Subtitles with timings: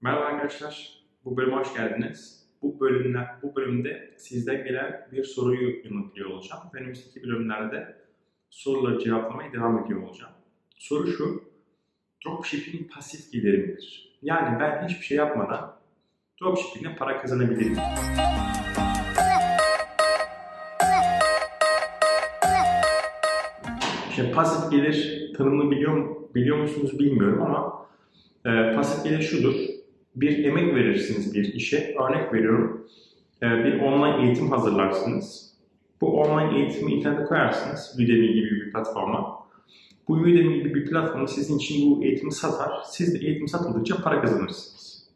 [0.00, 2.46] Merhaba arkadaşlar, bu bölüme hoş geldiniz.
[2.62, 6.62] Bu bölümde, bu bölümde sizden gelen bir soruyu yanıtlıyor olacağım.
[6.72, 7.96] Önümüzdeki bölümlerde
[8.50, 10.32] soruları cevaplamaya devam ediyor olacağım.
[10.76, 11.44] Soru şu,
[12.26, 14.16] dropshipping pasif gelir midir?
[14.22, 15.76] Yani ben hiçbir şey yapmadan
[16.42, 17.82] dropshipping'de para kazanabilir miyim?
[24.10, 27.86] İşte pasif gelir tanımını biliyor, biliyor musunuz bilmiyorum ama
[28.44, 29.75] e, pasif gelir şudur
[30.16, 31.94] bir emek verirsiniz bir işe.
[32.08, 32.86] Örnek veriyorum,
[33.42, 35.52] e, bir online eğitim hazırlarsınız.
[36.00, 39.36] Bu online eğitimi internete koyarsınız, Udemy gibi bir platforma.
[40.08, 42.70] Bu Udemy gibi bir platform sizin için bu eğitimi satar.
[42.84, 45.06] Siz de eğitim satıldıkça para kazanırsınız.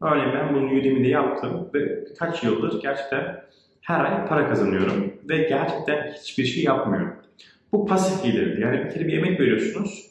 [0.00, 3.44] Örneğin ben bunu Udemy'de yaptım ve birkaç yıldır gerçekten
[3.80, 7.14] her ay para kazanıyorum ve gerçekten hiçbir şey yapmıyorum.
[7.72, 8.60] Bu pasif gelirdi.
[8.60, 10.10] Yani bir kere bir emek veriyorsunuz.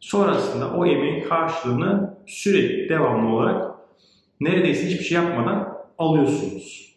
[0.00, 3.74] Sonrasında o emeğin karşılığını sürekli devamlı olarak
[4.40, 6.94] neredeyse hiçbir şey yapmadan alıyorsunuz.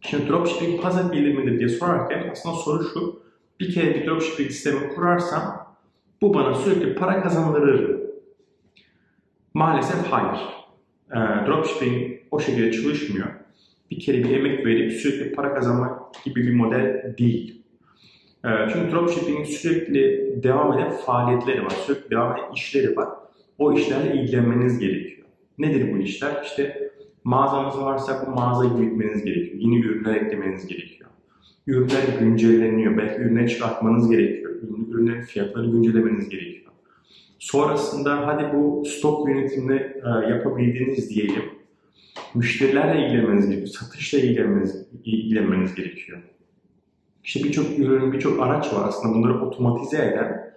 [0.00, 3.22] Şimdi dropshipping pasif gelir midir diye sorarken aslında soru şu.
[3.60, 5.74] Bir kere bir dropshipping sistemi kurarsam
[6.22, 8.00] bu bana sürekli para kazandırır?
[9.54, 10.40] Maalesef hayır.
[11.10, 13.26] E, dropshipping o şekilde çalışmıyor.
[13.90, 17.62] Bir kere bir emek verip sürekli para kazanmak gibi bir model değil.
[18.44, 23.08] E, çünkü dropshipping'in sürekli devam eden faaliyetleri var, sürekli devam eden işleri var.
[23.58, 25.26] O işlerle ilgilenmeniz gerekiyor.
[25.58, 26.42] Nedir bu işler?
[26.44, 26.90] İşte
[27.24, 29.56] mağazanız varsa bu mağazayı büyütmeniz gerekiyor.
[29.58, 31.10] Yeni ürünler eklemeniz gerekiyor.
[31.66, 32.96] Ürünler güncelleniyor.
[32.96, 34.50] Belki ürünleri çıkartmanız gerekiyor.
[34.88, 36.72] Ürünlerin fiyatlarını güncellemeniz gerekiyor.
[37.38, 41.42] Sonrasında hadi bu stok yönetimini e, yapabildiğiniz diyelim.
[42.34, 43.68] Müşterilerle ilgilenmeniz gerekiyor.
[43.68, 46.18] Satışla ilgilenmeniz, ilgilenmeniz gerekiyor.
[47.24, 50.52] İşte birçok ürün, birçok araç var aslında bunları otomatize eden.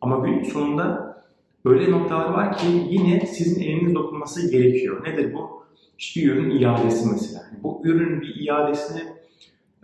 [0.00, 1.09] Ama günün sonunda
[1.64, 5.06] öyle noktalar var ki yine sizin eliniz dokunması gerekiyor.
[5.06, 5.64] Nedir bu?
[5.98, 7.44] İşte bir ürün iadesi mesela.
[7.62, 9.02] Bu ürünün bir iadesini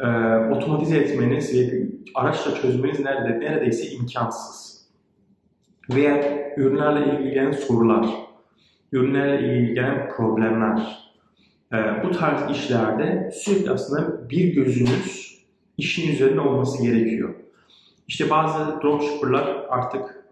[0.00, 0.06] e,
[0.50, 4.86] otomatize etmeniz ve araçla çözmeniz nerede, neredeyse imkansız.
[5.90, 6.22] Veya
[6.56, 8.06] ürünlerle ilgili gelen sorular,
[8.92, 11.06] ürünlerle ilgili gelen problemler,
[11.72, 15.36] e, bu tarz işlerde sürekli aslında bir gözünüz
[15.78, 17.34] işin üzerinde olması gerekiyor.
[18.08, 20.25] İşte bazı dropshipper'lar artık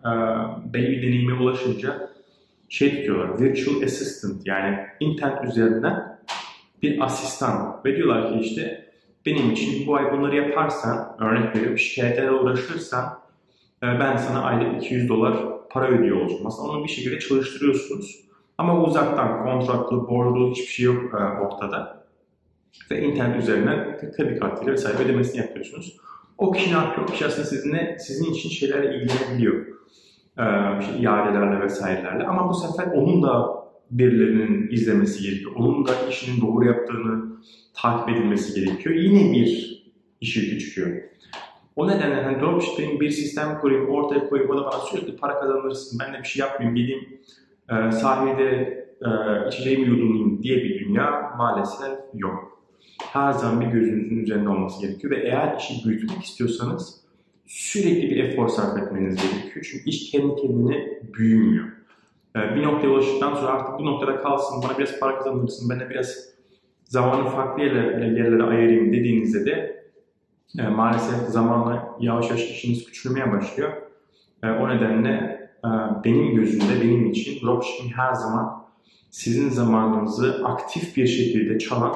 [0.73, 2.11] belli bir deneyime ulaşınca
[2.69, 6.19] şey tutuyorlar, virtual assistant yani internet üzerinden
[6.83, 8.85] bir asistan ve diyorlar ki işte
[9.27, 13.05] benim için bu ay bunları yaparsan, örnek veriyorum şikayetlerle uğraşırsan
[13.83, 15.37] e, ben sana aylık 200 dolar
[15.71, 16.47] para ödüyor olacağım.
[16.47, 18.25] Aslında onu bir şekilde çalıştırıyorsunuz.
[18.59, 22.05] Ama uzaktan kontratlı, borclu hiçbir şey yok e, ortada.
[22.91, 25.97] Ve internet üzerinden kredi kartıyla vesaire ödemesini yapıyorsunuz.
[26.39, 27.09] O kişi ne yapıyor?
[27.09, 29.67] O kişi aslında sizinle, sizin için şeylerle ilgilenebiliyor.
[30.39, 30.43] Ee,
[30.81, 32.25] işte iadelerle vesairelerle.
[32.25, 35.53] Ama bu sefer onun da birilerinin izlemesi gerekiyor.
[35.57, 37.25] Onun da işinin doğru yaptığını
[37.75, 38.95] takip edilmesi gerekiyor.
[38.95, 39.75] Yine bir
[40.21, 41.11] iş yükü.
[41.77, 46.15] O nedenle hani dropshipping bir sistem kurayım, ortaya koyayım, da bana sürekli para kazanırsın, ben
[46.15, 47.21] de bir şey yapmayayım, gideyim
[47.71, 48.51] e, sahilde
[49.03, 49.09] e,
[49.49, 52.64] içeceğimi yudumlayayım diye bir dünya maalesef yok.
[53.03, 57.01] Her zaman bir gözünüzün üzerinde olması gerekiyor ve eğer işi büyütmek istiyorsanız
[57.47, 59.67] sürekli bir efor sarf etmeniz gerekiyor.
[59.71, 61.65] Çünkü iş kendi kendine büyümüyor.
[62.37, 65.91] Ee, bir noktaya ulaştıktan sonra artık bu noktada kalsın, bana biraz para kazanırsın, ben de
[65.91, 66.35] biraz
[66.85, 69.85] zamanı farklı yerlere, yerlere ayırayım dediğinizde de
[70.59, 73.73] e, maalesef zamanla yavaş yavaş işiniz küçülmeye başlıyor.
[74.43, 75.11] E, o nedenle
[75.65, 75.69] e,
[76.05, 78.65] benim gözümde, benim için dropshipping her zaman
[79.11, 81.95] sizin zamanınızı aktif bir şekilde çalan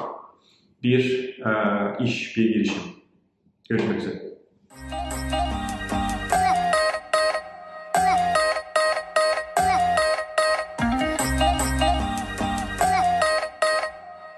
[0.83, 1.51] bir e,
[2.03, 2.83] iş, bir girişim.
[3.69, 4.28] Görüşmek üzere.